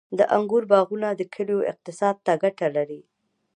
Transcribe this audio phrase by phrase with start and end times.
[0.19, 3.01] •د انګورو باغونه د کلیو اقتصاد ته ګټه لري.